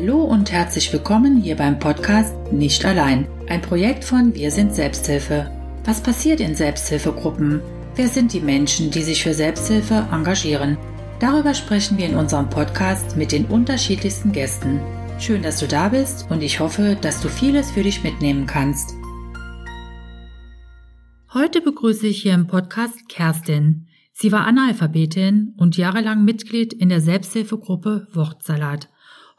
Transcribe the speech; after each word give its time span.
Hallo 0.00 0.24
und 0.24 0.50
herzlich 0.50 0.90
willkommen 0.94 1.42
hier 1.42 1.56
beim 1.56 1.78
Podcast 1.78 2.34
Nicht 2.50 2.86
allein, 2.86 3.28
ein 3.50 3.60
Projekt 3.60 4.02
von 4.02 4.34
Wir 4.34 4.50
sind 4.50 4.72
Selbsthilfe. 4.72 5.50
Was 5.84 6.02
passiert 6.02 6.40
in 6.40 6.54
Selbsthilfegruppen? 6.54 7.60
Wer 7.96 8.08
sind 8.08 8.32
die 8.32 8.40
Menschen, 8.40 8.90
die 8.90 9.02
sich 9.02 9.22
für 9.22 9.34
Selbsthilfe 9.34 10.08
engagieren? 10.10 10.78
Darüber 11.18 11.52
sprechen 11.52 11.98
wir 11.98 12.06
in 12.06 12.14
unserem 12.14 12.48
Podcast 12.48 13.18
mit 13.18 13.30
den 13.30 13.44
unterschiedlichsten 13.44 14.32
Gästen. 14.32 14.80
Schön, 15.18 15.42
dass 15.42 15.60
du 15.60 15.68
da 15.68 15.90
bist 15.90 16.30
und 16.30 16.42
ich 16.42 16.60
hoffe, 16.60 16.96
dass 16.98 17.20
du 17.20 17.28
vieles 17.28 17.70
für 17.70 17.82
dich 17.82 18.02
mitnehmen 18.02 18.46
kannst. 18.46 18.94
Heute 21.34 21.60
begrüße 21.60 22.06
ich 22.06 22.22
hier 22.22 22.32
im 22.32 22.46
Podcast 22.46 23.06
Kerstin. 23.10 23.86
Sie 24.14 24.32
war 24.32 24.46
Analphabetin 24.46 25.52
und 25.58 25.76
jahrelang 25.76 26.24
Mitglied 26.24 26.72
in 26.72 26.88
der 26.88 27.02
Selbsthilfegruppe 27.02 28.08
Wortsalat. 28.14 28.88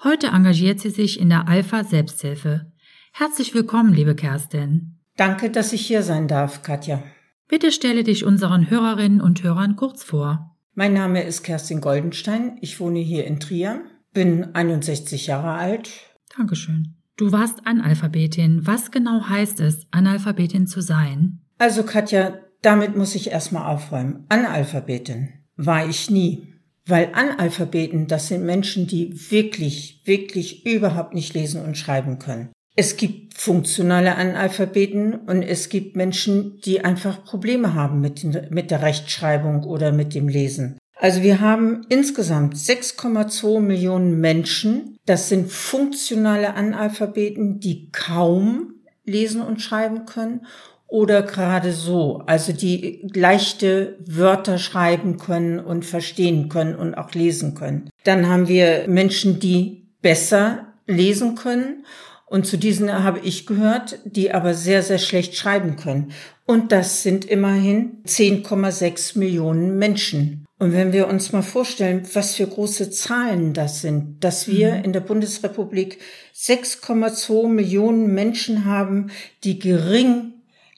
Heute 0.04 0.28
engagiert 0.28 0.80
sie 0.80 0.90
sich 0.90 1.20
in 1.20 1.30
der 1.30 1.48
Alpha 1.48 1.84
Selbsthilfe. 1.84 2.72
Herzlich 3.14 3.54
willkommen, 3.54 3.94
liebe 3.94 4.16
Kerstin. 4.16 4.98
Danke, 5.16 5.52
dass 5.52 5.73
ich 5.73 5.86
hier 5.86 6.02
sein 6.02 6.28
darf, 6.28 6.64
Katja. 6.64 7.04
Bitte 7.48 7.72
stelle 7.72 8.04
dich 8.04 8.26
unseren 8.26 8.72
Hörerinnen 8.72 9.22
und 9.22 9.44
Hörern 9.44 9.76
kurz 9.76 10.04
vor. 10.04 10.56
Mein 10.73 10.94
Name 10.94 11.22
ist 11.22 11.44
Kerstin 11.44 11.82
Goldenstein. 11.82 12.58
Ich 12.62 12.80
wohne 12.80 12.98
hier 12.98 13.26
in 13.26 13.40
Trier, 13.40 13.82
bin 14.12 14.56
61 14.56 15.28
Jahre 15.28 15.52
alt. 15.52 15.92
Dankeschön. 16.36 16.95
Du 17.16 17.31
warst 17.31 17.68
Analphabetin. 17.68 18.66
Was 18.66 18.90
genau 18.90 19.30
heißt 19.30 19.59
es, 19.59 19.86
Analphabetin 19.92 20.66
zu 20.66 20.81
sein? 20.81 21.42
Also, 21.59 21.84
Katja, 21.84 22.40
damit 22.64 22.98
muss 22.98 23.14
ich 23.14 23.30
erstmal 23.30 23.72
aufräumen. 23.72 24.26
Analphabetin 24.30 25.30
war 25.58 25.88
ich 25.88 26.09
nie. 26.09 26.51
Weil 26.88 27.12
Analphabeten, 27.13 28.08
das 28.08 28.27
sind 28.27 28.44
Menschen, 28.44 28.88
die 28.88 29.31
wirklich, 29.31 30.02
wirklich 30.05 30.66
überhaupt 30.66 31.14
nicht 31.14 31.33
lesen 31.33 31.64
und 31.64 31.78
schreiben 31.78 32.19
können. 32.19 32.52
Es 32.75 32.95
gibt 32.95 33.38
funktionale 33.38 34.16
Analphabeten 34.16 35.14
und 35.14 35.44
es 35.44 35.69
gibt 35.69 35.95
Menschen, 35.95 36.59
die 36.61 36.83
einfach 36.83 37.23
Probleme 37.23 37.73
haben 37.73 38.00
mit, 38.00 38.52
mit 38.52 38.72
der 38.72 38.81
Rechtschreibung 38.81 39.64
oder 39.64 39.91
mit 39.91 40.16
dem 40.16 40.28
Lesen. 40.28 40.78
Also 40.95 41.22
wir 41.22 41.41
haben 41.41 41.86
insgesamt 41.89 42.56
6,2 42.56 43.59
Millionen 43.59 44.22
Menschen. 44.22 44.97
Das 45.06 45.30
sind 45.30 45.52
funktionale 45.52 46.53
Analphabeten, 46.53 47.59
die 47.59 47.89
kaum 47.91 48.75
lesen 49.03 49.41
und 49.41 49.61
schreiben 49.61 50.06
können 50.06 50.45
oder 50.92 51.23
gerade 51.23 51.72
so, 51.72 52.22
also 52.25 52.52
die 52.52 53.09
leichte 53.14 53.95
Wörter 54.06 54.58
schreiben 54.58 55.17
können 55.17 55.59
und 55.59 55.86
verstehen 55.86 56.50
können 56.50 56.75
und 56.75 56.95
auch 56.95 57.14
lesen 57.14 57.56
können. 57.56 57.89
Dann 58.03 58.28
haben 58.28 58.50
wir 58.50 58.89
Menschen, 58.89 59.39
die 59.39 59.88
besser 60.02 60.67
lesen 60.88 61.36
können 61.36 61.86
und 62.25 62.45
zu 62.45 62.58
diesen 62.58 62.92
habe 62.92 63.19
ich 63.23 63.45
gehört, 63.45 64.00
die 64.03 64.34
aber 64.34 64.53
sehr, 64.53 64.84
sehr 64.84 65.00
schlecht 65.00 65.36
schreiben 65.36 65.78
können. 65.78 66.12
Und 66.45 66.73
das 66.73 67.03
sind 67.03 67.23
immerhin 67.23 68.03
10,6 68.06 69.17
Millionen 69.17 69.78
Menschen. 69.78 70.45
Und 70.59 70.73
wenn 70.73 70.92
wir 70.92 71.08
uns 71.08 71.31
mal 71.31 71.42
vorstellen, 71.42 72.03
was 72.14 72.36
für 72.36 72.47
große 72.47 72.89
Zahlen 72.92 73.53
das 73.53 73.81
sind, 73.81 74.23
dass 74.23 74.47
wir 74.47 74.75
mhm. 74.75 74.84
in 74.84 74.94
der 74.94 75.00
Bundesrepublik 75.00 76.00
6,2 76.36 77.47
Millionen 77.47 78.14
Menschen 78.14 78.66
haben, 78.66 79.08
die 79.44 79.58
gering 79.58 80.31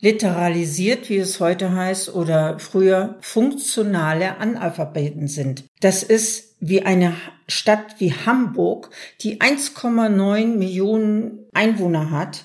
literalisiert, 0.04 1.10
wie 1.10 1.18
es 1.18 1.40
heute 1.40 1.74
heißt, 1.74 2.14
oder 2.14 2.60
früher 2.60 3.16
funktionale 3.22 4.38
Analphabeten 4.38 5.30
sind. 5.30 5.64
Das 5.80 6.04
ist 6.04 6.58
wie 6.60 6.82
eine 6.82 7.16
Stadt 7.48 7.96
wie 8.00 8.12
Hamburg, 8.12 8.90
die 9.22 9.40
1,9 9.40 10.58
Millionen 10.58 11.46
Einwohner 11.54 12.12
hat. 12.12 12.44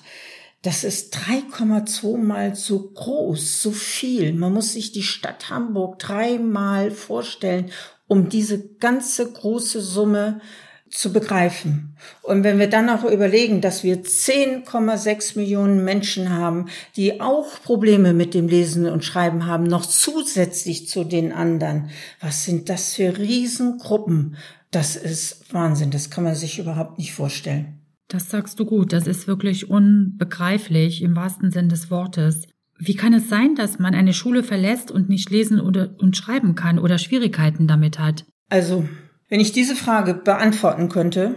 Das 0.61 0.85
ist 0.85 1.13
3,2 1.17 2.17
mal 2.17 2.55
so 2.55 2.91
groß, 2.91 3.61
so 3.61 3.71
viel. 3.71 4.31
Man 4.33 4.53
muss 4.53 4.73
sich 4.73 4.93
die 4.93 5.03
Stadt 5.03 5.49
Hamburg 5.49 5.99
dreimal 5.99 6.91
vorstellen, 6.91 7.71
um 8.07 8.29
diese 8.29 8.69
ganze 8.75 9.29
große 9.29 9.81
Summe 9.81 10.39
zu 10.89 11.13
begreifen. 11.13 11.95
Und 12.21 12.43
wenn 12.43 12.59
wir 12.59 12.69
dann 12.69 12.89
auch 12.89 13.03
überlegen, 13.03 13.61
dass 13.61 13.83
wir 13.83 14.03
10,6 14.03 15.37
Millionen 15.37 15.83
Menschen 15.83 16.29
haben, 16.29 16.65
die 16.95 17.21
auch 17.21 17.61
Probleme 17.63 18.13
mit 18.13 18.33
dem 18.33 18.47
Lesen 18.47 18.85
und 18.85 19.05
Schreiben 19.05 19.45
haben, 19.45 19.63
noch 19.63 19.85
zusätzlich 19.85 20.87
zu 20.87 21.03
den 21.03 21.31
anderen, 21.31 21.89
was 22.21 22.45
sind 22.45 22.69
das 22.69 22.93
für 22.93 23.17
Riesengruppen? 23.17 24.35
Das 24.71 24.95
ist 24.95 25.53
Wahnsinn, 25.53 25.91
das 25.91 26.09
kann 26.09 26.23
man 26.23 26.35
sich 26.35 26.59
überhaupt 26.59 26.97
nicht 26.97 27.13
vorstellen. 27.13 27.79
Das 28.07 28.29
sagst 28.29 28.59
du 28.59 28.65
gut, 28.65 28.91
das 28.91 29.05
ist 29.05 29.27
wirklich 29.27 29.69
unbegreiflich 29.69 31.03
im 31.03 31.15
wahrsten 31.15 31.51
Sinn 31.51 31.69
des 31.69 31.91
Wortes. 31.91 32.47
Wie 32.79 32.95
kann 32.95 33.13
es 33.13 33.29
sein, 33.29 33.55
dass 33.55 33.77
man 33.77 33.93
eine 33.93 34.13
Schule 34.13 34.41
verlässt 34.41 34.89
und 34.89 35.09
nicht 35.09 35.29
lesen 35.29 35.59
oder, 35.59 35.93
und 35.99 36.15
schreiben 36.15 36.55
kann 36.55 36.79
oder 36.79 36.97
Schwierigkeiten 36.97 37.67
damit 37.67 37.99
hat? 37.99 38.25
Also, 38.49 38.87
wenn 39.29 39.39
ich 39.39 39.51
diese 39.51 39.75
Frage 39.75 40.13
beantworten 40.13 40.89
könnte, 40.89 41.35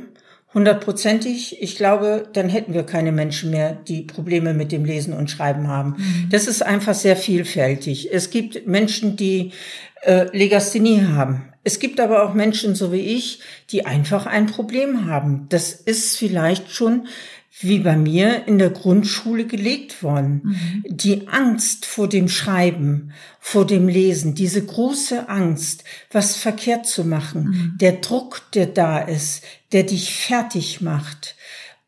hundertprozentig, 0.54 1.62
ich 1.62 1.76
glaube, 1.76 2.28
dann 2.32 2.48
hätten 2.48 2.74
wir 2.74 2.82
keine 2.82 3.12
Menschen 3.12 3.50
mehr, 3.50 3.72
die 3.72 4.02
Probleme 4.02 4.54
mit 4.54 4.72
dem 4.72 4.84
Lesen 4.84 5.14
und 5.14 5.30
Schreiben 5.30 5.68
haben. 5.68 5.94
Mhm. 5.96 6.28
Das 6.30 6.46
ist 6.46 6.62
einfach 6.62 6.94
sehr 6.94 7.16
vielfältig. 7.16 8.12
Es 8.12 8.30
gibt 8.30 8.66
Menschen, 8.66 9.16
die 9.16 9.52
äh, 10.02 10.26
Legasthenie 10.36 11.06
haben. 11.06 11.52
Es 11.64 11.78
gibt 11.78 12.00
aber 12.00 12.24
auch 12.24 12.34
Menschen, 12.34 12.74
so 12.74 12.92
wie 12.92 13.00
ich, 13.00 13.40
die 13.70 13.86
einfach 13.86 14.26
ein 14.26 14.46
Problem 14.46 15.06
haben. 15.06 15.46
Das 15.48 15.72
ist 15.72 16.18
vielleicht 16.18 16.72
schon 16.72 17.06
wie 17.60 17.80
bei 17.80 17.96
mir 17.96 18.48
in 18.48 18.58
der 18.58 18.70
Grundschule 18.70 19.46
gelegt 19.46 20.02
worden. 20.02 20.40
Mhm. 20.44 20.84
Die 20.88 21.28
Angst 21.28 21.84
vor 21.84 22.08
dem 22.08 22.28
Schreiben, 22.28 23.12
vor 23.38 23.66
dem 23.66 23.88
Lesen, 23.88 24.34
diese 24.34 24.64
große 24.64 25.28
Angst, 25.28 25.84
was 26.10 26.36
verkehrt 26.36 26.86
zu 26.86 27.04
machen, 27.04 27.44
mhm. 27.44 27.78
der 27.78 27.92
Druck, 27.92 28.42
der 28.54 28.66
da 28.66 28.98
ist, 28.98 29.44
der 29.72 29.82
dich 29.82 30.14
fertig 30.14 30.80
macht, 30.80 31.36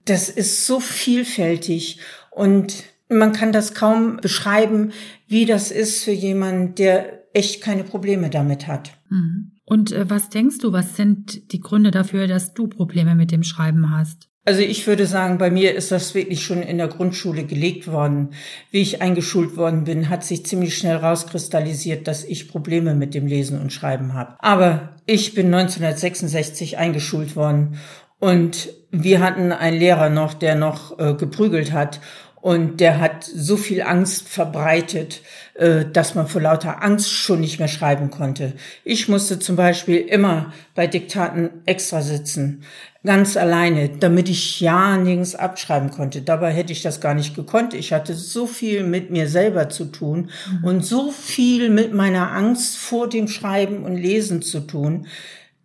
das 0.04 0.28
ist 0.28 0.66
so 0.66 0.80
vielfältig 0.80 1.98
und 2.30 2.84
man 3.08 3.32
kann 3.32 3.52
das 3.52 3.74
kaum 3.74 4.18
beschreiben, 4.18 4.92
wie 5.28 5.46
das 5.46 5.70
ist 5.70 6.04
für 6.04 6.12
jemanden, 6.12 6.74
der 6.74 7.24
echt 7.34 7.62
keine 7.62 7.84
Probleme 7.84 8.28
damit 8.28 8.66
hat. 8.66 8.92
Mhm. 9.08 9.52
Und 9.64 9.92
äh, 9.92 10.08
was 10.10 10.28
denkst 10.28 10.58
du, 10.58 10.72
was 10.72 10.96
sind 10.96 11.52
die 11.52 11.60
Gründe 11.60 11.90
dafür, 11.90 12.26
dass 12.26 12.52
du 12.52 12.68
Probleme 12.68 13.14
mit 13.14 13.32
dem 13.32 13.42
Schreiben 13.42 13.90
hast? 13.90 14.28
Also 14.46 14.60
ich 14.60 14.86
würde 14.86 15.06
sagen, 15.06 15.38
bei 15.38 15.50
mir 15.50 15.74
ist 15.74 15.90
das 15.90 16.14
wirklich 16.14 16.44
schon 16.44 16.62
in 16.62 16.76
der 16.76 16.88
Grundschule 16.88 17.44
gelegt 17.44 17.90
worden. 17.90 18.34
Wie 18.70 18.82
ich 18.82 19.00
eingeschult 19.00 19.56
worden 19.56 19.84
bin, 19.84 20.10
hat 20.10 20.22
sich 20.22 20.44
ziemlich 20.44 20.76
schnell 20.76 20.96
rauskristallisiert, 20.96 22.06
dass 22.06 22.24
ich 22.24 22.48
Probleme 22.48 22.94
mit 22.94 23.14
dem 23.14 23.26
Lesen 23.26 23.58
und 23.58 23.72
Schreiben 23.72 24.12
habe. 24.12 24.36
Aber 24.40 24.96
ich 25.06 25.34
bin 25.34 25.46
1966 25.46 26.76
eingeschult 26.76 27.36
worden 27.36 27.78
und 28.18 28.68
wir 28.90 29.20
hatten 29.20 29.50
einen 29.50 29.78
Lehrer 29.78 30.10
noch, 30.10 30.34
der 30.34 30.56
noch 30.56 30.98
äh, 30.98 31.14
geprügelt 31.14 31.72
hat 31.72 32.00
und 32.44 32.80
der 32.80 33.00
hat 33.00 33.24
so 33.24 33.56
viel 33.56 33.80
Angst 33.80 34.28
verbreitet, 34.28 35.22
äh, 35.54 35.86
dass 35.90 36.14
man 36.14 36.26
vor 36.26 36.42
lauter 36.42 36.82
Angst 36.82 37.10
schon 37.10 37.40
nicht 37.40 37.58
mehr 37.58 37.68
schreiben 37.68 38.10
konnte. 38.10 38.52
Ich 38.84 39.08
musste 39.08 39.38
zum 39.38 39.56
Beispiel 39.56 39.96
immer 39.96 40.52
bei 40.74 40.86
Diktaten 40.86 41.48
extra 41.64 42.02
sitzen, 42.02 42.62
ganz 43.04 43.36
alleine, 43.36 43.90
damit 43.90 44.30
ich 44.30 44.60
ja 44.60 44.96
nirgends 44.96 45.34
abschreiben 45.34 45.90
konnte. 45.90 46.22
Dabei 46.22 46.52
hätte 46.52 46.72
ich 46.72 46.82
das 46.82 47.00
gar 47.00 47.14
nicht 47.14 47.36
gekonnt. 47.36 47.74
Ich 47.74 47.92
hatte 47.92 48.14
so 48.14 48.46
viel 48.46 48.82
mit 48.82 49.10
mir 49.10 49.28
selber 49.28 49.68
zu 49.68 49.84
tun 49.84 50.30
mhm. 50.50 50.64
und 50.64 50.84
so 50.84 51.10
viel 51.10 51.68
mit 51.68 51.92
meiner 51.92 52.32
Angst 52.32 52.78
vor 52.78 53.08
dem 53.08 53.28
Schreiben 53.28 53.84
und 53.84 53.96
Lesen 53.96 54.40
zu 54.40 54.60
tun, 54.60 55.06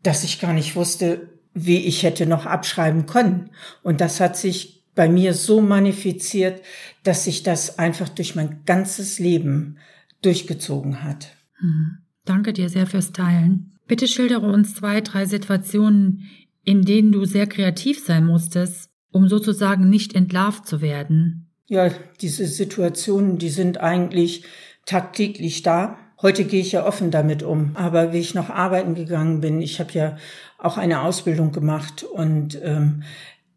dass 0.03 0.25
ich 0.25 0.39
gar 0.39 0.53
nicht 0.53 0.75
wusste, 0.75 1.29
wie 1.53 1.79
ich 1.85 2.03
hätte 2.03 2.25
noch 2.25 2.46
abschreiben 2.46 3.05
können. 3.05 3.52
Und 3.84 4.02
das 4.02 4.19
hat 4.19 4.35
sich 4.35 4.84
bei 4.93 5.08
mir 5.08 5.34
so 5.34 5.61
magnifiziert, 5.61 6.61
dass 7.03 7.23
sich 7.23 7.43
das 7.43 7.79
einfach 7.79 8.09
durch 8.09 8.35
mein 8.35 8.64
ganzes 8.66 9.17
Leben 9.17 9.78
durchgezogen 10.22 11.03
hat. 11.03 11.29
Hm. 11.59 11.99
Danke 12.25 12.52
dir 12.52 12.69
sehr 12.69 12.85
fürs 12.85 13.14
Teilen. 13.14 13.78
Bitte 13.87 14.08
schildere 14.08 14.52
uns 14.52 14.75
zwei, 14.75 15.02
drei 15.02 15.25
Situationen, 15.25 16.28
in 16.64 16.84
denen 16.84 17.11
du 17.11 17.26
sehr 17.26 17.47
kreativ 17.47 18.03
sein 18.03 18.26
musstest, 18.26 18.90
um 19.11 19.28
sozusagen 19.28 19.90
nicht 19.90 20.16
entlarvt 20.16 20.67
zu 20.67 20.82
werden. 20.82 21.50
Ja, 21.67 21.90
diese 22.22 22.46
Situationen, 22.46 23.38
die 23.38 23.50
sind 23.50 23.79
eigentlich 23.79 24.44
tagtäglich 24.85 25.61
da. 25.61 25.97
Heute 26.22 26.44
gehe 26.44 26.61
ich 26.61 26.72
ja 26.72 26.85
offen 26.85 27.11
damit 27.11 27.44
um. 27.44 27.76
Aber 27.76 28.11
wie 28.11 28.20
ich 28.20 28.34
noch 28.34 28.50
arbeiten 28.50 28.96
gegangen 28.96 29.40
bin, 29.40 29.61
ich 29.61 29.79
habe 29.79 29.91
ja 29.94 30.17
auch 30.58 30.78
eine 30.78 31.02
Ausbildung 31.02 31.52
gemacht 31.52 32.03
und 32.03 32.59
ähm, 32.62 33.03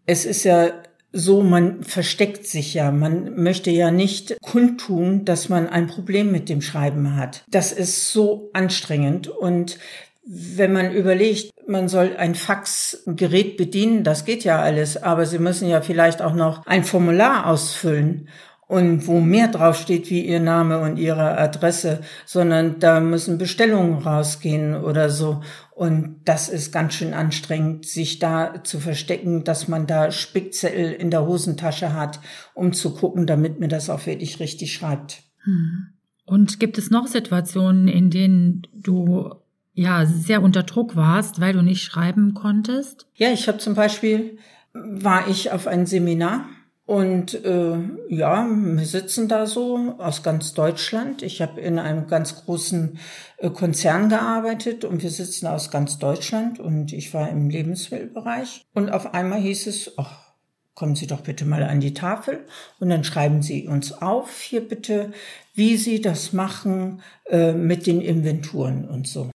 es 0.07 0.25
ist 0.25 0.45
ja 0.45 0.71
so, 1.13 1.43
man 1.43 1.83
versteckt 1.83 2.47
sich 2.47 2.75
ja. 2.75 2.91
Man 2.91 3.35
möchte 3.43 3.71
ja 3.71 3.91
nicht 3.91 4.37
kundtun, 4.41 5.25
dass 5.25 5.49
man 5.49 5.69
ein 5.69 5.87
Problem 5.87 6.33
mit 6.33 6.49
dem 6.49 6.63
Schreiben 6.63 7.17
hat. 7.17 7.45
Das 7.51 7.73
ist 7.73 8.13
so 8.13 8.51
anstrengend. 8.53 9.29
Und 9.29 9.79
Wenn 10.25 10.73
man 10.73 10.93
überlegt, 10.93 11.51
man 11.67 11.89
soll 11.89 12.17
ein 12.17 12.35
Faxgerät 12.35 13.57
bedienen, 13.57 14.05
das 14.05 14.25
geht 14.25 14.45
ja 14.45 14.61
alles, 14.61 15.03
aber 15.03 15.27
Sie 15.27 15.39
müssen 15.39 15.69
ja 15.69 15.81
vielleicht 15.81 16.23
auch 16.23 16.35
noch 16.35 16.67
ein 16.67 16.85
Formular 16.85 17.47
ausfüllen 17.47 18.29
und 18.73 19.07
wo 19.07 19.21
mehr 19.21 19.49
draufsteht 19.49 20.09
wie 20.09 20.27
Ihr 20.27 20.41
Name 20.41 20.81
und 20.81 20.97
Ihre 20.97 21.37
Adresse, 21.37 22.01
sondern 22.25 22.79
da 22.79 23.01
müssen 23.01 23.37
Bestellungen 23.37 23.99
rausgehen 23.99 24.75
oder 24.75 25.11
so. 25.11 25.43
Und 25.75 26.21
das 26.25 26.49
ist 26.49 26.73
ganz 26.73 26.95
schön 26.95 27.13
anstrengend, 27.13 27.85
sich 27.85 28.19
da 28.19 28.65
zu 28.65 28.81
verstecken, 28.81 29.45
dass 29.45 29.69
man 29.69 29.87
da 29.87 30.11
Spickzettel 30.11 30.91
in 30.93 31.11
der 31.11 31.27
Hosentasche 31.27 31.93
hat, 31.93 32.21
um 32.55 32.73
zu 32.73 32.95
gucken, 32.95 33.27
damit 33.27 33.61
mir 33.61 33.69
das 33.69 33.91
auch 33.91 34.07
wirklich 34.07 34.41
richtig 34.41 34.73
schreibt. 34.73 35.23
Hm. 35.45 35.89
Und 36.25 36.59
gibt 36.59 36.79
es 36.79 36.89
noch 36.89 37.09
Situationen, 37.09 37.89
in 37.89 38.09
denen 38.09 38.63
du 38.73 39.35
ja 39.75 40.07
sehr 40.07 40.43
unter 40.43 40.63
Druck 40.63 40.97
warst, 40.97 41.41
weil 41.41 41.53
du 41.53 41.63
nicht 41.63 41.83
schreiben 41.83 42.35
konntest? 42.35 43.07
Ja, 43.15 43.31
ich 43.31 43.49
habe 43.49 43.59
zum 43.59 43.75
Beispiel 43.75 44.39
war 44.75 45.29
ich 45.29 45.51
auf 45.53 45.67
ein 45.67 45.87
Seminar 45.87 46.47
und 46.85 47.45
äh, 47.45 47.79
ja, 48.09 48.47
wir 48.47 48.85
sitzen 48.85 49.29
da 49.29 49.47
so 49.47 49.95
aus 49.99 50.23
ganz 50.23 50.53
Deutschland. 50.53 51.23
Ich 51.23 51.41
habe 51.41 51.61
in 51.61 51.79
einem 51.79 52.07
ganz 52.07 52.45
großen 52.45 52.99
äh, 53.39 53.51
Konzern 53.51 54.09
gearbeitet 54.09 54.85
und 54.85 55.03
wir 55.03 55.11
sitzen 55.11 55.47
aus 55.47 55.71
ganz 55.71 55.99
Deutschland 55.99 56.59
und 56.59 56.93
ich 56.93 57.15
war 57.15 57.31
im 57.31 57.49
Lebensmittelbereich. 57.49 58.67
Und 58.75 58.91
auf 58.91 59.15
einmal 59.15 59.41
hieß 59.41 59.69
es, 59.69 59.97
ach, 59.97 60.33
kommen 60.75 60.97
Sie 60.97 61.07
doch 61.07 61.21
bitte 61.21 61.45
mal 61.45 61.63
an 61.63 61.81
die 61.81 61.95
Tafel 61.95 62.41
und 62.81 62.89
dann 62.89 63.05
schreiben 63.05 63.43
Sie 63.43 63.69
uns 63.69 63.93
auf 63.93 64.41
hier 64.41 64.67
bitte, 64.67 65.13
wie 65.55 65.77
Sie 65.77 66.01
das 66.01 66.33
machen 66.33 67.03
äh, 67.27 67.53
mit 67.53 67.87
den 67.87 68.01
Inventuren 68.01 68.89
und 68.89 69.07
so. 69.07 69.32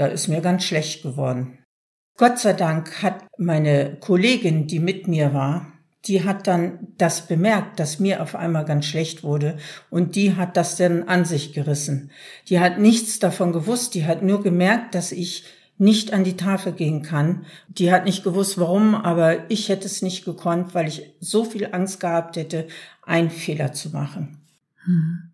Da 0.00 0.06
ist 0.06 0.28
mir 0.28 0.40
ganz 0.40 0.64
schlecht 0.64 1.02
geworden. 1.02 1.58
Gott 2.16 2.38
sei 2.38 2.54
Dank 2.54 3.02
hat 3.02 3.26
meine 3.36 3.98
Kollegin, 4.00 4.66
die 4.66 4.78
mit 4.78 5.08
mir 5.08 5.34
war, 5.34 5.74
die 6.06 6.24
hat 6.24 6.46
dann 6.46 6.88
das 6.96 7.28
bemerkt, 7.28 7.78
dass 7.78 8.00
mir 8.00 8.22
auf 8.22 8.34
einmal 8.34 8.64
ganz 8.64 8.86
schlecht 8.86 9.22
wurde 9.22 9.58
und 9.90 10.16
die 10.16 10.36
hat 10.36 10.56
das 10.56 10.78
dann 10.78 11.02
an 11.02 11.26
sich 11.26 11.52
gerissen. 11.52 12.10
Die 12.48 12.60
hat 12.60 12.78
nichts 12.78 13.18
davon 13.18 13.52
gewusst, 13.52 13.94
die 13.94 14.06
hat 14.06 14.22
nur 14.22 14.42
gemerkt, 14.42 14.94
dass 14.94 15.12
ich 15.12 15.44
nicht 15.76 16.14
an 16.14 16.24
die 16.24 16.38
Tafel 16.38 16.72
gehen 16.72 17.02
kann. 17.02 17.44
Die 17.68 17.92
hat 17.92 18.06
nicht 18.06 18.24
gewusst, 18.24 18.56
warum, 18.56 18.94
aber 18.94 19.50
ich 19.50 19.68
hätte 19.68 19.84
es 19.84 20.00
nicht 20.00 20.24
gekonnt, 20.24 20.74
weil 20.74 20.88
ich 20.88 21.12
so 21.20 21.44
viel 21.44 21.74
Angst 21.74 22.00
gehabt 22.00 22.36
hätte, 22.36 22.68
einen 23.02 23.28
Fehler 23.28 23.74
zu 23.74 23.90
machen. 23.90 24.38
Hm. 24.84 25.30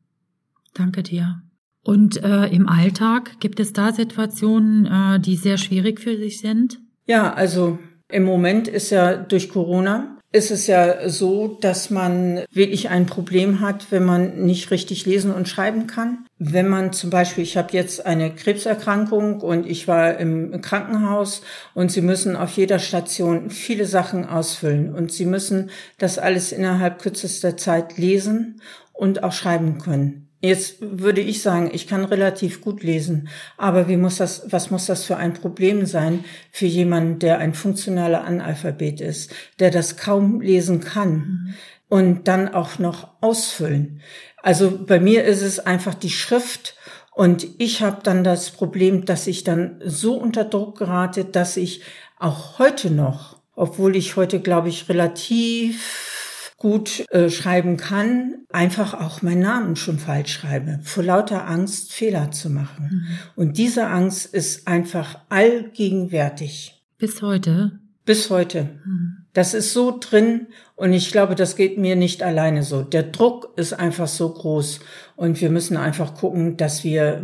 Danke 0.74 1.04
dir. 1.04 1.40
Und 1.86 2.20
äh, 2.24 2.46
im 2.46 2.68
Alltag 2.68 3.38
gibt 3.38 3.60
es 3.60 3.72
da 3.72 3.92
Situationen, 3.92 4.86
äh, 4.86 5.20
die 5.20 5.36
sehr 5.36 5.56
schwierig 5.56 6.00
für 6.00 6.16
sich 6.16 6.40
sind? 6.40 6.80
Ja, 7.06 7.32
also 7.32 7.78
im 8.08 8.24
Moment 8.24 8.66
ist 8.66 8.90
ja 8.90 9.14
durch 9.14 9.48
Corona 9.48 10.16
ist 10.32 10.50
es 10.50 10.66
ja 10.66 11.08
so, 11.08 11.56
dass 11.60 11.88
man 11.88 12.44
wirklich 12.50 12.90
ein 12.90 13.06
Problem 13.06 13.60
hat, 13.60 13.90
wenn 13.90 14.04
man 14.04 14.44
nicht 14.44 14.70
richtig 14.70 15.06
lesen 15.06 15.32
und 15.32 15.48
schreiben 15.48 15.86
kann. 15.86 16.26
Wenn 16.38 16.68
man 16.68 16.92
zum 16.92 17.08
Beispiel, 17.08 17.44
ich 17.44 17.56
habe 17.56 17.72
jetzt 17.72 18.04
eine 18.04 18.34
Krebserkrankung 18.34 19.40
und 19.40 19.64
ich 19.66 19.86
war 19.86 20.18
im 20.18 20.60
Krankenhaus 20.60 21.42
und 21.72 21.92
Sie 21.92 22.02
müssen 22.02 22.36
auf 22.36 22.56
jeder 22.56 22.80
Station 22.80 23.48
viele 23.48 23.86
Sachen 23.86 24.26
ausfüllen 24.26 24.92
und 24.92 25.12
Sie 25.12 25.24
müssen 25.24 25.70
das 25.98 26.18
alles 26.18 26.52
innerhalb 26.52 27.00
kürzester 27.00 27.56
Zeit 27.56 27.96
lesen 27.96 28.60
und 28.92 29.22
auch 29.22 29.32
schreiben 29.32 29.78
können. 29.78 30.25
Jetzt 30.40 30.76
würde 30.80 31.22
ich 31.22 31.40
sagen, 31.42 31.70
ich 31.72 31.86
kann 31.86 32.04
relativ 32.04 32.60
gut 32.60 32.82
lesen, 32.82 33.28
aber 33.56 33.88
wie 33.88 33.96
muss 33.96 34.16
das, 34.16 34.44
was 34.50 34.70
muss 34.70 34.86
das 34.86 35.04
für 35.04 35.16
ein 35.16 35.32
Problem 35.32 35.86
sein 35.86 36.24
für 36.50 36.66
jemanden, 36.66 37.18
der 37.18 37.38
ein 37.38 37.54
funktionaler 37.54 38.24
Analphabet 38.24 39.00
ist, 39.00 39.32
der 39.58 39.70
das 39.70 39.96
kaum 39.96 40.40
lesen 40.40 40.80
kann 40.80 41.12
mhm. 41.12 41.54
und 41.88 42.28
dann 42.28 42.48
auch 42.52 42.78
noch 42.78 43.08
ausfüllen? 43.22 44.02
Also 44.42 44.84
bei 44.84 45.00
mir 45.00 45.24
ist 45.24 45.42
es 45.42 45.58
einfach 45.58 45.94
die 45.94 46.10
Schrift 46.10 46.76
und 47.12 47.46
ich 47.56 47.80
habe 47.80 48.02
dann 48.02 48.22
das 48.22 48.50
Problem, 48.50 49.06
dass 49.06 49.26
ich 49.26 49.42
dann 49.42 49.80
so 49.82 50.16
unter 50.16 50.44
Druck 50.44 50.78
gerate, 50.78 51.24
dass 51.24 51.56
ich 51.56 51.80
auch 52.18 52.58
heute 52.58 52.90
noch, 52.90 53.38
obwohl 53.54 53.96
ich 53.96 54.16
heute, 54.16 54.38
glaube 54.40 54.68
ich, 54.68 54.90
relativ 54.90 56.25
gut 56.56 57.04
äh, 57.10 57.28
schreiben 57.28 57.76
kann, 57.76 58.46
einfach 58.50 58.94
auch 58.94 59.22
meinen 59.22 59.42
Namen 59.42 59.76
schon 59.76 59.98
falsch 59.98 60.32
schreibe, 60.32 60.80
vor 60.82 61.02
lauter 61.02 61.46
Angst 61.46 61.92
Fehler 61.92 62.30
zu 62.30 62.48
machen. 62.48 62.88
Mhm. 62.90 63.18
Und 63.34 63.58
diese 63.58 63.88
Angst 63.88 64.26
ist 64.32 64.66
einfach 64.66 65.18
allgegenwärtig. 65.28 66.82
Bis 66.98 67.20
heute? 67.20 67.78
Bis 68.06 68.30
heute. 68.30 68.70
Mhm. 68.84 69.26
Das 69.34 69.52
ist 69.52 69.74
so 69.74 69.98
drin 70.00 70.46
und 70.76 70.94
ich 70.94 71.12
glaube, 71.12 71.34
das 71.34 71.56
geht 71.56 71.76
mir 71.76 71.94
nicht 71.94 72.22
alleine 72.22 72.62
so. 72.62 72.80
Der 72.80 73.02
Druck 73.02 73.52
ist 73.56 73.74
einfach 73.74 74.08
so 74.08 74.32
groß 74.32 74.80
und 75.14 75.38
wir 75.42 75.50
müssen 75.50 75.76
einfach 75.76 76.14
gucken, 76.14 76.56
dass 76.56 76.84
wir 76.84 77.20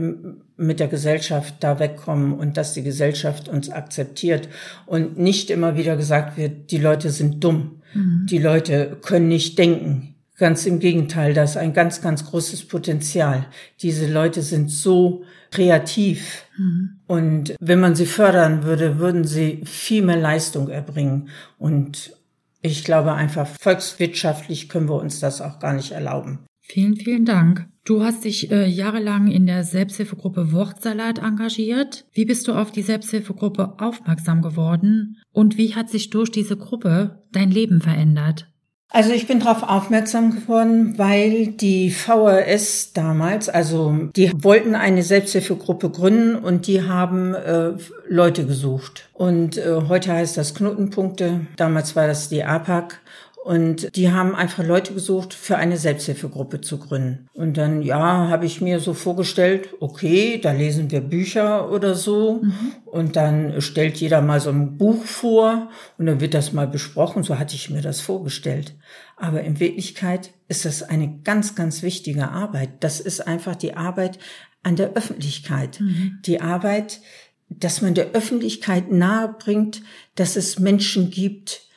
mit 0.59 0.79
der 0.79 0.89
Gesellschaft 0.89 1.55
da 1.61 1.79
wegkommen 1.79 2.35
und 2.35 2.59
dass 2.59 2.75
die 2.75 2.83
Gesellschaft 2.83 3.49
uns 3.49 3.71
akzeptiert 3.71 4.51
und 4.85 5.19
nicht 5.19 5.49
immer 5.49 5.77
wieder 5.79 5.97
gesagt 5.97 6.37
wird, 6.37 6.71
die 6.71 6.79
Leute 6.79 7.09
sind 7.09 7.43
dumm. 7.43 7.82
Mhm. 7.95 8.27
Die 8.29 8.39
Leute 8.39 8.99
können 9.03 9.29
nicht 9.29 9.59
denken. 9.59 10.15
Ganz 10.37 10.67
im 10.67 10.79
Gegenteil, 10.81 11.35
das 11.35 11.53
ist 11.53 11.57
ein 11.57 11.73
ganz, 11.73 12.01
ganz 12.01 12.25
großes 12.25 12.67
Potenzial. 12.67 13.47
Diese 13.81 14.11
Leute 14.11 14.43
sind 14.43 14.71
so 14.71 15.25
kreativ. 15.51 16.47
Mhm. 16.57 17.01
Und 17.07 17.55
wenn 17.61 17.81
man 17.81 17.95
sie 17.95 18.07
fördern 18.07 18.65
würde, 18.65 18.99
würden 18.99 19.25
sie 19.25 19.61
viel 19.65 20.03
mehr 20.03 20.17
Leistung 20.17 20.69
erbringen. 20.69 21.29
Und 21.59 22.17
ich 22.63 22.85
glaube 22.85 23.13
einfach, 23.13 23.47
volkswirtschaftlich 23.61 24.69
können 24.69 24.89
wir 24.89 24.97
uns 24.97 25.21
das 25.21 25.41
auch 25.41 25.59
gar 25.59 25.75
nicht 25.75 25.93
erlauben. 25.93 26.41
Vielen, 26.61 26.97
vielen 26.97 27.25
Dank. 27.25 27.67
Du 27.85 28.05
hast 28.05 28.25
dich 28.25 28.51
äh, 28.53 28.67
jahrelang 28.67 29.27
in 29.27 29.47
der 29.47 29.65
Selbsthilfegruppe 29.65 30.53
Wortsalat 30.53 31.19
engagiert. 31.19 32.05
Wie 32.13 32.25
bist 32.25 32.47
du 32.47 32.53
auf 32.53 32.71
die 32.71 32.83
Selbsthilfegruppe 32.83 33.75
aufmerksam 33.79 34.41
geworden 34.41 35.19
und 35.33 35.59
wie 35.59 35.75
hat 35.75 35.91
sich 35.91 36.11
durch 36.11 36.31
diese 36.31 36.57
Gruppe 36.57 37.23
dein 37.33 37.51
Leben 37.51 37.81
verändert? 37.81 38.47
Also 38.95 39.13
ich 39.13 39.27
bin 39.27 39.41
darauf 39.41 39.63
aufmerksam 39.63 40.35
geworden, 40.35 40.99
weil 40.99 41.47
die 41.47 41.91
VRS 41.91 42.93
damals, 42.93 43.49
also 43.49 44.11
die 44.15 44.31
wollten 44.45 44.75
eine 44.75 45.03
Selbsthilfegruppe 45.03 45.89
gründen 45.89 46.37
und 46.37 46.67
die 46.67 46.83
haben 46.83 47.35
äh, 47.35 47.73
Leute 48.07 48.45
gesucht. 48.45 49.09
Und 49.15 49.57
äh, 49.57 49.81
heute 49.89 50.13
heißt 50.13 50.37
das 50.37 50.55
Knotenpunkte, 50.55 51.47
damals 51.57 51.97
war 51.97 52.07
das 52.07 52.29
die 52.29 52.45
APAC 52.45 53.01
und 53.45 53.97
die 53.97 54.13
haben 54.13 54.37
einfach 54.37 54.65
Leute 54.65 54.95
gesucht, 54.95 55.35
für 55.35 55.57
eine 55.57 55.77
Selbsthilfegruppe 55.77 56.61
zu 56.61 56.79
gründen. 56.79 57.29
Und 57.33 57.57
dann, 57.57 57.83
ja, 57.83 58.29
habe 58.29 58.47
ich 58.47 58.61
mir 58.61 58.79
so 58.79 58.95
vorgestellt, 58.95 59.71
okay, 59.81 60.39
da 60.41 60.53
lesen 60.53 60.93
wir 60.93 61.01
Bücher 61.01 61.69
oder 61.73 61.97
so. 61.97 62.41
Mhm. 62.43 62.73
Und 62.85 63.17
dann 63.17 63.61
stellt 63.61 63.97
jeder 63.97 64.23
mal 64.23 64.39
so 64.39 64.51
ein 64.51 64.79
Buch 64.79 65.03
vor 65.05 65.71
und 65.99 66.07
dann 66.07 66.21
wird 66.21 66.35
das 66.35 66.53
mal 66.53 66.69
besprochen. 66.69 67.25
So 67.25 67.37
hatte 67.37 67.57
ich 67.57 67.69
mir 67.69 67.83
das 67.83 68.01
vorgestellt. 68.01 68.77
Aber 69.17 69.43
in 69.43 69.59
Wirklichkeit 69.59 70.31
ist 70.47 70.65
das 70.65 70.85
eine 70.85 71.19
ganz, 71.25 71.57
ganz 71.57 71.83
wichtige 71.83 72.29
Arbeit. 72.29 72.71
Das 72.79 73.01
ist 73.01 73.27
einfach 73.27 73.57
die 73.57 73.75
Arbeit 73.75 74.21
an 74.63 74.77
der 74.77 74.93
Öffentlichkeit. 74.93 75.81
Mhm. 75.81 76.21
Die 76.27 76.41
Arbeit, 76.41 77.01
dass 77.49 77.83
man 77.83 77.95
der 77.95 78.13
Öffentlichkeit 78.13 78.93
nahe 78.93 79.35
bringt, 79.37 79.83
dass 80.15 80.37
es 80.37 80.61
Menschen 80.61 81.11
gibt, 81.11 81.72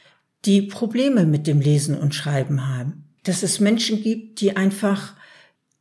die 0.45 0.61
Probleme 0.61 1.25
mit 1.25 1.47
dem 1.47 1.59
Lesen 1.59 1.97
und 1.97 2.15
Schreiben 2.15 2.67
haben. 2.67 3.05
Dass 3.23 3.43
es 3.43 3.59
Menschen 3.59 4.01
gibt, 4.03 4.41
die 4.41 4.55
einfach 4.55 5.13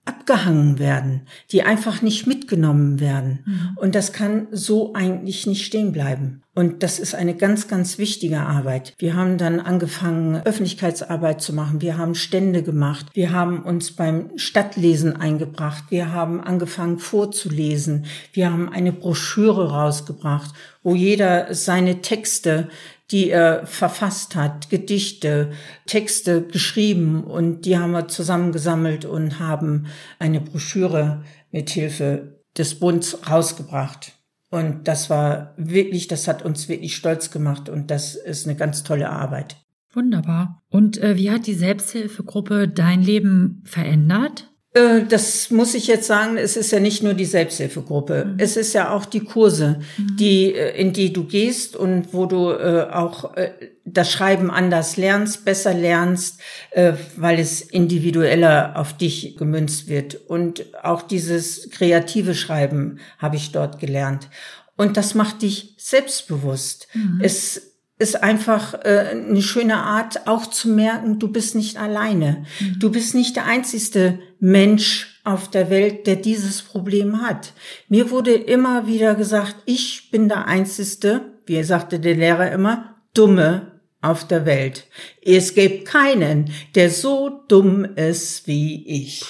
abgehangen 0.06 0.78
werden, 0.78 1.22
die 1.50 1.62
einfach 1.62 2.02
nicht 2.02 2.26
mitgenommen 2.26 3.00
werden. 3.00 3.42
Mhm. 3.46 3.70
Und 3.76 3.94
das 3.94 4.12
kann 4.12 4.48
so 4.50 4.92
eigentlich 4.92 5.46
nicht 5.46 5.64
stehen 5.64 5.92
bleiben. 5.92 6.42
Und 6.54 6.82
das 6.82 6.98
ist 6.98 7.14
eine 7.14 7.34
ganz, 7.34 7.68
ganz 7.68 7.98
wichtige 7.98 8.40
Arbeit. 8.40 8.94
Wir 8.98 9.16
haben 9.16 9.38
dann 9.38 9.60
angefangen, 9.60 10.42
Öffentlichkeitsarbeit 10.44 11.40
zu 11.40 11.52
machen. 11.52 11.80
Wir 11.80 11.98
haben 11.98 12.14
Stände 12.14 12.62
gemacht. 12.62 13.06
Wir 13.14 13.32
haben 13.32 13.62
uns 13.62 13.92
beim 13.92 14.30
Stadtlesen 14.36 15.16
eingebracht. 15.16 15.84
Wir 15.88 16.12
haben 16.12 16.40
angefangen 16.40 16.98
vorzulesen. 16.98 18.04
Wir 18.32 18.52
haben 18.52 18.68
eine 18.68 18.92
Broschüre 18.92 19.70
rausgebracht, 19.70 20.54
wo 20.82 20.94
jeder 20.94 21.52
seine 21.54 22.02
Texte 22.02 22.68
die 23.10 23.30
er 23.30 23.66
verfasst 23.66 24.34
hat, 24.34 24.70
Gedichte, 24.70 25.52
Texte 25.86 26.42
geschrieben 26.42 27.24
und 27.24 27.66
die 27.66 27.78
haben 27.78 27.92
wir 27.92 28.08
zusammengesammelt 28.08 29.04
und 29.04 29.38
haben 29.38 29.86
eine 30.18 30.40
Broschüre 30.40 31.22
mit 31.50 31.70
Hilfe 31.70 32.40
des 32.56 32.78
Bunds 32.78 33.18
rausgebracht. 33.28 34.12
Und 34.50 34.86
das 34.88 35.10
war 35.10 35.54
wirklich, 35.56 36.08
das 36.08 36.28
hat 36.28 36.42
uns 36.42 36.68
wirklich 36.68 36.96
stolz 36.96 37.30
gemacht 37.30 37.68
und 37.68 37.90
das 37.90 38.14
ist 38.14 38.46
eine 38.46 38.56
ganz 38.56 38.84
tolle 38.84 39.10
Arbeit. 39.10 39.56
Wunderbar. 39.92 40.62
Und 40.70 40.98
äh, 40.98 41.16
wie 41.16 41.30
hat 41.30 41.46
die 41.46 41.54
Selbsthilfegruppe 41.54 42.68
dein 42.68 43.02
Leben 43.02 43.62
verändert? 43.64 44.53
Äh, 44.74 45.04
das 45.04 45.50
muss 45.50 45.74
ich 45.74 45.86
jetzt 45.86 46.06
sagen, 46.06 46.36
es 46.36 46.56
ist 46.56 46.72
ja 46.72 46.80
nicht 46.80 47.02
nur 47.02 47.14
die 47.14 47.24
Selbsthilfegruppe. 47.24 48.24
Mhm. 48.24 48.34
Es 48.38 48.56
ist 48.56 48.72
ja 48.74 48.90
auch 48.90 49.04
die 49.06 49.20
Kurse, 49.20 49.80
mhm. 49.96 50.16
die, 50.16 50.52
äh, 50.52 50.78
in 50.78 50.92
die 50.92 51.12
du 51.12 51.24
gehst 51.24 51.76
und 51.76 52.12
wo 52.12 52.26
du 52.26 52.50
äh, 52.50 52.88
auch 52.92 53.36
äh, 53.36 53.52
das 53.84 54.10
Schreiben 54.10 54.50
anders 54.50 54.96
lernst, 54.96 55.44
besser 55.44 55.72
lernst, 55.72 56.40
äh, 56.72 56.94
weil 57.16 57.38
es 57.38 57.60
individueller 57.60 58.72
auf 58.76 58.96
dich 58.96 59.36
gemünzt 59.36 59.88
wird. 59.88 60.16
Und 60.28 60.66
auch 60.82 61.02
dieses 61.02 61.70
kreative 61.70 62.34
Schreiben 62.34 62.98
habe 63.18 63.36
ich 63.36 63.52
dort 63.52 63.78
gelernt. 63.78 64.28
Und 64.76 64.96
das 64.96 65.14
macht 65.14 65.42
dich 65.42 65.74
selbstbewusst. 65.78 66.88
Mhm. 66.94 67.20
Es 67.22 67.73
ist 67.98 68.22
einfach 68.22 68.74
äh, 68.84 69.10
eine 69.10 69.42
schöne 69.42 69.76
Art, 69.76 70.26
auch 70.26 70.46
zu 70.46 70.68
merken, 70.68 71.18
du 71.18 71.28
bist 71.28 71.54
nicht 71.54 71.76
alleine. 71.76 72.44
Mhm. 72.60 72.78
Du 72.80 72.90
bist 72.90 73.14
nicht 73.14 73.36
der 73.36 73.46
einzigste 73.46 74.18
Mensch 74.40 75.20
auf 75.24 75.48
der 75.50 75.70
Welt, 75.70 76.06
der 76.06 76.16
dieses 76.16 76.62
Problem 76.62 77.22
hat. 77.22 77.52
Mir 77.88 78.10
wurde 78.10 78.34
immer 78.34 78.86
wieder 78.86 79.14
gesagt, 79.14 79.56
ich 79.64 80.10
bin 80.10 80.28
der 80.28 80.46
einzigste, 80.46 81.32
wie 81.46 81.62
sagte 81.62 82.00
der 82.00 82.16
Lehrer 82.16 82.50
immer, 82.50 82.96
dumme 83.14 83.80
auf 84.00 84.26
der 84.26 84.44
Welt. 84.44 84.86
Es 85.22 85.54
gibt 85.54 85.86
keinen, 85.86 86.50
der 86.74 86.90
so 86.90 87.44
dumm 87.48 87.84
ist 87.84 88.46
wie 88.46 88.86
ich. 88.86 89.24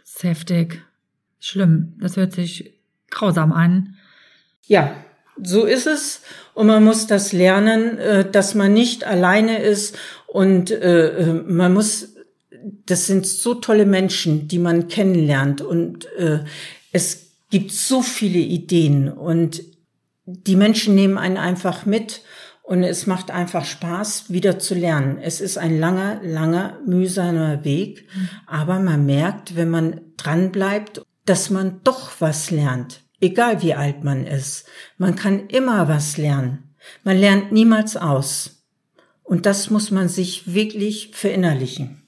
Das 0.00 0.16
ist 0.16 0.22
heftig. 0.22 0.82
Schlimm. 1.40 1.94
Das 1.98 2.16
hört 2.16 2.32
sich 2.32 2.74
grausam 3.10 3.52
an. 3.52 3.96
Ja, 4.66 4.94
so 5.42 5.64
ist 5.64 5.86
es. 5.86 6.20
Und 6.54 6.66
man 6.66 6.84
muss 6.84 7.06
das 7.06 7.32
lernen, 7.32 7.98
äh, 7.98 8.30
dass 8.30 8.54
man 8.54 8.72
nicht 8.72 9.04
alleine 9.04 9.58
ist 9.58 9.96
und 10.26 10.70
äh, 10.70 11.08
äh, 11.08 11.32
man 11.32 11.72
muss, 11.72 12.14
das 12.86 13.06
sind 13.06 13.26
so 13.26 13.54
tolle 13.54 13.86
Menschen, 13.86 14.48
die 14.48 14.58
man 14.58 14.88
kennenlernt 14.88 15.62
und 15.62 16.06
es 16.92 17.30
gibt 17.48 17.72
so 17.72 18.02
viele 18.02 18.38
Ideen 18.38 19.08
und 19.08 19.62
die 20.26 20.56
Menschen 20.56 20.94
nehmen 20.94 21.16
einen 21.16 21.38
einfach 21.38 21.86
mit 21.86 22.20
und 22.62 22.84
es 22.84 23.06
macht 23.06 23.30
einfach 23.30 23.64
Spaß, 23.64 24.30
wieder 24.30 24.58
zu 24.58 24.74
lernen. 24.74 25.18
Es 25.20 25.40
ist 25.40 25.56
ein 25.56 25.80
langer, 25.80 26.20
langer, 26.22 26.78
mühsamer 26.86 27.64
Weg, 27.64 28.06
mhm. 28.14 28.28
aber 28.46 28.78
man 28.78 29.06
merkt, 29.06 29.56
wenn 29.56 29.70
man 29.70 30.00
dran 30.16 30.52
bleibt, 30.52 31.02
dass 31.24 31.50
man 31.50 31.80
doch 31.82 32.12
was 32.20 32.50
lernt. 32.50 33.02
Egal 33.20 33.62
wie 33.62 33.74
alt 33.74 34.02
man 34.02 34.26
ist. 34.26 34.66
Man 34.96 35.14
kann 35.14 35.48
immer 35.48 35.88
was 35.88 36.16
lernen. 36.16 36.74
Man 37.04 37.18
lernt 37.18 37.52
niemals 37.52 37.96
aus. 37.96 38.64
Und 39.22 39.46
das 39.46 39.70
muss 39.70 39.90
man 39.90 40.08
sich 40.08 40.52
wirklich 40.54 41.10
verinnerlichen. 41.12 42.02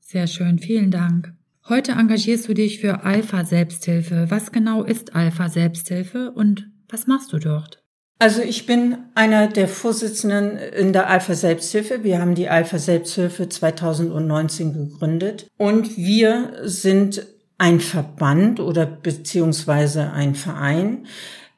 Sehr 0.00 0.26
schön, 0.26 0.58
vielen 0.58 0.90
Dank. 0.90 1.32
Heute 1.68 1.92
engagierst 1.92 2.48
du 2.48 2.54
dich 2.54 2.80
für 2.80 3.04
Alpha 3.04 3.44
Selbsthilfe. 3.44 4.26
Was 4.28 4.50
genau 4.50 4.82
ist 4.82 5.14
Alpha 5.14 5.48
Selbsthilfe 5.48 6.32
und 6.32 6.68
was 6.88 7.06
machst 7.06 7.32
du 7.32 7.38
dort? 7.38 7.82
Also 8.18 8.42
ich 8.42 8.66
bin 8.66 8.98
einer 9.14 9.48
der 9.48 9.68
Vorsitzenden 9.68 10.56
in 10.56 10.92
der 10.92 11.08
Alpha 11.08 11.34
Selbsthilfe. 11.34 12.04
Wir 12.04 12.20
haben 12.20 12.34
die 12.34 12.48
Alpha 12.48 12.78
Selbsthilfe 12.78 13.48
2019 13.48 14.72
gegründet 14.72 15.48
und 15.56 15.96
wir 15.96 16.52
sind 16.62 17.26
ein 17.58 17.80
Verband 17.80 18.60
oder 18.60 18.86
beziehungsweise 18.86 20.12
ein 20.12 20.34
Verein, 20.34 21.06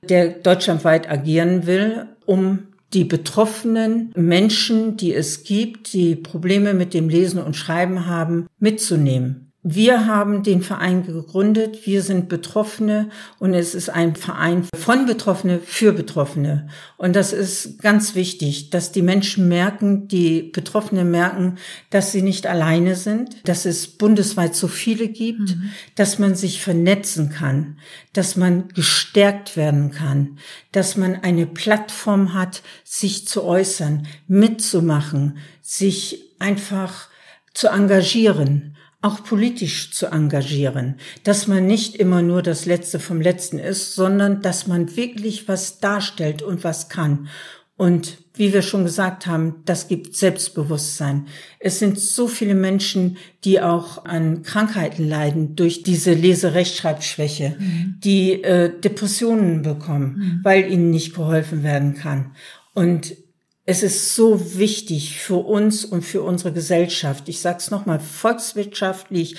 der 0.02 0.28
deutschlandweit 0.28 1.08
agieren 1.08 1.66
will, 1.66 2.06
um 2.26 2.68
die 2.92 3.04
betroffenen 3.04 4.12
Menschen, 4.14 4.96
die 4.96 5.12
es 5.12 5.44
gibt, 5.44 5.92
die 5.92 6.14
Probleme 6.14 6.74
mit 6.74 6.94
dem 6.94 7.08
Lesen 7.08 7.42
und 7.42 7.56
Schreiben 7.56 8.06
haben, 8.06 8.46
mitzunehmen. 8.58 9.43
Wir 9.66 10.04
haben 10.04 10.42
den 10.42 10.60
Verein 10.60 11.06
gegründet. 11.06 11.86
Wir 11.86 12.02
sind 12.02 12.28
Betroffene 12.28 13.08
und 13.38 13.54
es 13.54 13.74
ist 13.74 13.88
ein 13.88 14.14
Verein 14.14 14.68
von 14.76 15.06
Betroffene 15.06 15.58
für 15.58 15.94
Betroffene. 15.94 16.68
Und 16.98 17.16
das 17.16 17.32
ist 17.32 17.80
ganz 17.80 18.14
wichtig, 18.14 18.68
dass 18.68 18.92
die 18.92 19.00
Menschen 19.00 19.48
merken, 19.48 20.06
die 20.06 20.42
Betroffenen 20.42 21.10
merken, 21.10 21.56
dass 21.88 22.12
sie 22.12 22.20
nicht 22.20 22.46
alleine 22.46 22.94
sind, 22.94 23.48
dass 23.48 23.64
es 23.64 23.86
bundesweit 23.86 24.54
so 24.54 24.68
viele 24.68 25.08
gibt, 25.08 25.56
mhm. 25.56 25.70
dass 25.94 26.18
man 26.18 26.34
sich 26.34 26.60
vernetzen 26.60 27.30
kann, 27.30 27.78
dass 28.12 28.36
man 28.36 28.68
gestärkt 28.68 29.56
werden 29.56 29.92
kann, 29.92 30.38
dass 30.72 30.98
man 30.98 31.22
eine 31.22 31.46
Plattform 31.46 32.34
hat, 32.34 32.60
sich 32.84 33.26
zu 33.26 33.42
äußern, 33.44 34.06
mitzumachen, 34.28 35.38
sich 35.62 36.20
einfach 36.38 37.08
zu 37.54 37.68
engagieren 37.68 38.74
auch 39.04 39.22
politisch 39.22 39.90
zu 39.92 40.06
engagieren, 40.06 40.96
dass 41.24 41.46
man 41.46 41.66
nicht 41.66 41.94
immer 41.94 42.22
nur 42.22 42.40
das 42.40 42.64
Letzte 42.64 42.98
vom 42.98 43.20
Letzten 43.20 43.58
ist, 43.58 43.94
sondern 43.94 44.40
dass 44.40 44.66
man 44.66 44.96
wirklich 44.96 45.46
was 45.46 45.78
darstellt 45.78 46.40
und 46.40 46.64
was 46.64 46.88
kann. 46.88 47.28
Und 47.76 48.18
wie 48.34 48.52
wir 48.54 48.62
schon 48.62 48.84
gesagt 48.84 49.26
haben, 49.26 49.56
das 49.66 49.88
gibt 49.88 50.16
Selbstbewusstsein. 50.16 51.26
Es 51.58 51.80
sind 51.80 51.98
so 51.98 52.28
viele 52.28 52.54
Menschen, 52.54 53.18
die 53.44 53.60
auch 53.60 54.06
an 54.06 54.42
Krankheiten 54.42 55.06
leiden 55.06 55.54
durch 55.54 55.82
diese 55.82 56.14
Leserechtschreibschwäche, 56.14 57.56
mhm. 57.58 57.96
die 58.02 58.42
äh, 58.42 58.72
Depressionen 58.80 59.62
bekommen, 59.62 60.16
mhm. 60.16 60.40
weil 60.44 60.72
ihnen 60.72 60.90
nicht 60.90 61.14
geholfen 61.14 61.62
werden 61.62 61.94
kann. 61.94 62.32
Und 62.72 63.16
es 63.66 63.82
ist 63.82 64.14
so 64.14 64.58
wichtig 64.58 65.18
für 65.18 65.36
uns 65.36 65.84
und 65.84 66.02
für 66.02 66.22
unsere 66.22 66.52
Gesellschaft. 66.52 67.28
Ich 67.28 67.40
sage 67.40 67.58
es 67.58 67.70
nochmal, 67.70 67.98
volkswirtschaftlich 67.98 69.36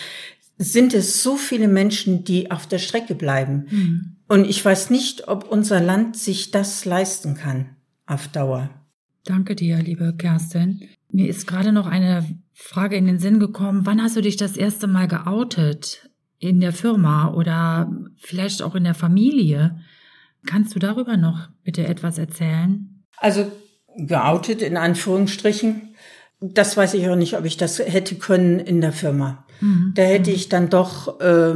sind 0.58 0.94
es 0.94 1.22
so 1.22 1.36
viele 1.36 1.68
Menschen, 1.68 2.24
die 2.24 2.50
auf 2.50 2.66
der 2.66 2.80
Strecke 2.80 3.14
bleiben. 3.14 3.68
Mhm. 3.70 4.16
Und 4.28 4.50
ich 4.50 4.64
weiß 4.64 4.90
nicht, 4.90 5.28
ob 5.28 5.50
unser 5.52 5.80
Land 5.80 6.18
sich 6.18 6.50
das 6.52 6.86
leisten 6.86 7.36
kann 7.36 7.76
auf 8.08 8.28
Dauer. 8.30 8.70
Danke 9.26 9.56
dir, 9.56 9.78
liebe 9.78 10.16
Kerstin. 10.18 10.82
Mir 11.12 11.28
ist 11.30 11.46
gerade 11.46 11.72
noch 11.72 11.88
eine 11.88 12.26
Frage 12.54 12.96
in 12.96 13.06
den 13.06 13.20
Sinn 13.20 13.40
gekommen. 13.40 13.86
Wann 13.86 14.02
hast 14.02 14.16
du 14.16 14.22
dich 14.22 14.38
das 14.38 14.58
erste 14.58 14.88
Mal 14.88 15.08
geoutet? 15.08 16.10
In 16.40 16.60
der 16.60 16.74
Firma 16.74 17.34
oder 17.34 17.92
vielleicht 18.18 18.62
auch 18.62 18.76
in 18.76 18.84
der 18.84 18.94
Familie? 18.94 19.80
Kannst 20.46 20.76
du 20.76 20.80
darüber 20.80 21.18
noch 21.18 21.50
bitte 21.64 21.88
etwas 21.88 22.18
erzählen? 22.18 23.04
Also 23.18 23.52
geoutet, 23.98 24.62
in 24.62 24.78
Anführungsstrichen. 24.78 25.96
Das 26.42 26.76
weiß 26.76 26.94
ich 26.96 27.08
auch 27.10 27.16
nicht, 27.16 27.38
ob 27.38 27.46
ich 27.46 27.58
das 27.58 27.80
hätte 27.80 28.16
können 28.16 28.60
in 28.60 28.82
der 28.82 28.92
Firma. 28.92 29.46
Mhm. 29.62 29.94
Da 29.96 30.04
hätte 30.04 30.32
ich 30.32 30.50
dann 30.50 30.70
doch, 30.70 31.20
äh, 31.22 31.56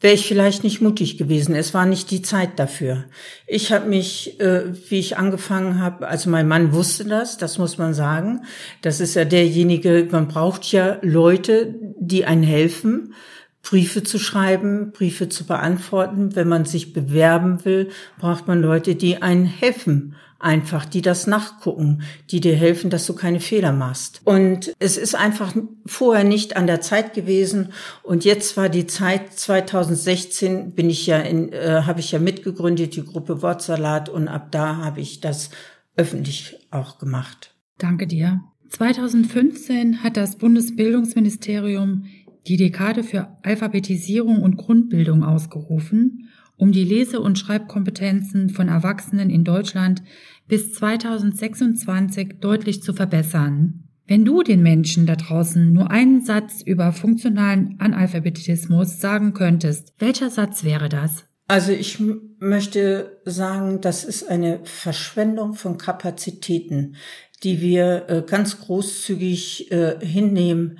wäre 0.00 0.14
ich 0.14 0.26
vielleicht 0.26 0.62
nicht 0.62 0.80
mutig 0.80 1.18
gewesen. 1.18 1.54
Es 1.54 1.74
war 1.74 1.86
nicht 1.86 2.10
die 2.10 2.22
Zeit 2.22 2.58
dafür. 2.58 3.04
Ich 3.46 3.72
habe 3.72 3.88
mich, 3.88 4.38
äh, 4.40 4.64
wie 4.88 4.98
ich 4.98 5.16
angefangen 5.16 5.80
habe, 5.80 6.06
also 6.06 6.30
mein 6.30 6.48
Mann 6.48 6.72
wusste 6.72 7.04
das, 7.04 7.38
das 7.38 7.58
muss 7.58 7.78
man 7.78 7.94
sagen. 7.94 8.42
Das 8.82 9.00
ist 9.00 9.14
ja 9.14 9.24
derjenige, 9.24 10.06
man 10.10 10.28
braucht 10.28 10.70
ja 10.70 10.98
Leute, 11.02 11.74
die 11.98 12.24
einen 12.24 12.42
helfen. 12.42 13.14
Briefe 13.62 14.02
zu 14.02 14.18
schreiben, 14.18 14.92
Briefe 14.92 15.28
zu 15.28 15.44
beantworten. 15.44 16.34
Wenn 16.34 16.48
man 16.48 16.64
sich 16.64 16.94
bewerben 16.94 17.64
will, 17.66 17.90
braucht 18.18 18.48
man 18.48 18.62
Leute, 18.62 18.94
die 18.94 19.20
einen 19.20 19.44
helfen 19.44 20.16
einfach, 20.40 20.86
die 20.86 21.02
das 21.02 21.26
nachgucken, 21.26 22.02
die 22.30 22.40
dir 22.40 22.56
helfen, 22.56 22.90
dass 22.90 23.06
du 23.06 23.14
keine 23.14 23.40
Fehler 23.40 23.72
machst. 23.72 24.22
Und 24.24 24.72
es 24.78 24.96
ist 24.96 25.14
einfach 25.14 25.54
vorher 25.86 26.24
nicht 26.24 26.56
an 26.56 26.66
der 26.66 26.80
Zeit 26.80 27.14
gewesen. 27.14 27.72
Und 28.02 28.24
jetzt 28.24 28.56
war 28.56 28.68
die 28.68 28.86
Zeit 28.86 29.34
2016 29.34 30.72
bin 30.72 30.90
ich 30.90 31.06
ja 31.06 31.18
in, 31.18 31.52
äh, 31.52 31.82
habe 31.84 32.00
ich 32.00 32.10
ja 32.10 32.18
mitgegründet 32.18 32.96
die 32.96 33.04
Gruppe 33.04 33.42
Wortsalat 33.42 34.08
und 34.08 34.28
ab 34.28 34.50
da 34.50 34.78
habe 34.78 35.00
ich 35.00 35.20
das 35.20 35.50
öffentlich 35.96 36.56
auch 36.70 36.98
gemacht. 36.98 37.54
Danke 37.78 38.06
dir. 38.06 38.40
2015 38.70 40.02
hat 40.02 40.16
das 40.16 40.36
Bundesbildungsministerium 40.36 42.06
die 42.46 42.56
Dekade 42.56 43.02
für 43.02 43.36
Alphabetisierung 43.42 44.42
und 44.42 44.56
Grundbildung 44.56 45.24
ausgerufen 45.24 46.28
um 46.60 46.72
die 46.72 46.84
Lese- 46.84 47.20
und 47.20 47.38
Schreibkompetenzen 47.38 48.50
von 48.50 48.68
Erwachsenen 48.68 49.30
in 49.30 49.44
Deutschland 49.44 50.02
bis 50.46 50.74
2026 50.74 52.38
deutlich 52.40 52.82
zu 52.82 52.92
verbessern. 52.92 53.84
Wenn 54.06 54.24
du 54.24 54.42
den 54.42 54.62
Menschen 54.62 55.06
da 55.06 55.16
draußen 55.16 55.72
nur 55.72 55.90
einen 55.90 56.20
Satz 56.22 56.62
über 56.62 56.92
funktionalen 56.92 57.76
Analphabetismus 57.78 59.00
sagen 59.00 59.32
könntest, 59.32 59.94
welcher 59.98 60.28
Satz 60.28 60.64
wäre 60.64 60.88
das? 60.88 61.24
Also 61.48 61.72
ich 61.72 61.98
möchte 62.38 63.20
sagen, 63.24 63.80
das 63.80 64.04
ist 64.04 64.28
eine 64.28 64.60
Verschwendung 64.64 65.54
von 65.54 65.78
Kapazitäten, 65.78 66.96
die 67.42 67.60
wir 67.60 68.04
äh, 68.08 68.22
ganz 68.26 68.60
großzügig 68.60 69.72
äh, 69.72 70.04
hinnehmen 70.04 70.78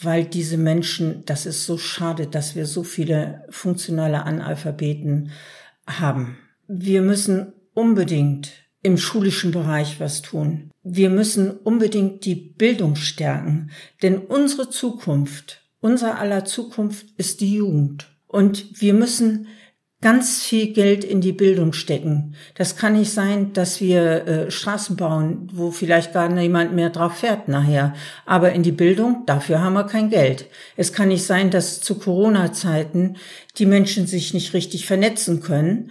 weil 0.00 0.24
diese 0.24 0.56
Menschen, 0.56 1.24
das 1.26 1.46
ist 1.46 1.66
so 1.66 1.78
schade, 1.78 2.26
dass 2.26 2.54
wir 2.54 2.66
so 2.66 2.82
viele 2.82 3.46
funktionale 3.50 4.24
Analphabeten 4.24 5.30
haben. 5.86 6.38
Wir 6.66 7.02
müssen 7.02 7.52
unbedingt 7.74 8.52
im 8.82 8.98
schulischen 8.98 9.50
Bereich 9.50 10.00
was 10.00 10.22
tun. 10.22 10.70
Wir 10.82 11.10
müssen 11.10 11.50
unbedingt 11.50 12.24
die 12.24 12.34
Bildung 12.34 12.96
stärken, 12.96 13.70
denn 14.02 14.18
unsere 14.18 14.70
Zukunft, 14.70 15.62
unser 15.80 16.18
aller 16.18 16.44
Zukunft 16.44 17.06
ist 17.16 17.40
die 17.40 17.54
Jugend. 17.54 18.10
Und 18.26 18.80
wir 18.80 18.94
müssen 18.94 19.46
ganz 20.04 20.42
viel 20.42 20.74
Geld 20.74 21.02
in 21.02 21.22
die 21.22 21.32
Bildung 21.32 21.72
stecken. 21.72 22.34
Das 22.56 22.76
kann 22.76 22.92
nicht 22.92 23.10
sein, 23.10 23.54
dass 23.54 23.80
wir 23.80 24.26
äh, 24.26 24.50
Straßen 24.50 24.96
bauen, 24.96 25.48
wo 25.50 25.70
vielleicht 25.70 26.12
gar 26.12 26.28
niemand 26.28 26.74
mehr 26.74 26.90
drauf 26.90 27.20
fährt 27.20 27.48
nachher. 27.48 27.94
Aber 28.26 28.52
in 28.52 28.62
die 28.62 28.70
Bildung, 28.70 29.22
dafür 29.24 29.62
haben 29.62 29.72
wir 29.72 29.84
kein 29.84 30.10
Geld. 30.10 30.44
Es 30.76 30.92
kann 30.92 31.08
nicht 31.08 31.24
sein, 31.24 31.50
dass 31.50 31.80
zu 31.80 31.94
Corona-Zeiten 31.94 33.16
die 33.56 33.64
Menschen 33.64 34.06
sich 34.06 34.34
nicht 34.34 34.52
richtig 34.52 34.84
vernetzen 34.84 35.40
können, 35.40 35.90